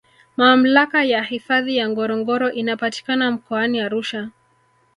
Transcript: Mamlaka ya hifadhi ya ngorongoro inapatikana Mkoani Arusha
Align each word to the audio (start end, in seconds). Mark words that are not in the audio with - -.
Mamlaka 0.37 1.03
ya 1.03 1.23
hifadhi 1.23 1.75
ya 1.77 1.89
ngorongoro 1.89 2.51
inapatikana 2.51 3.31
Mkoani 3.31 3.81
Arusha 3.81 4.29